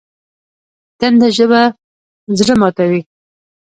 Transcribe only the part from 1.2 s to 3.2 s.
ژبه زړه ماتوي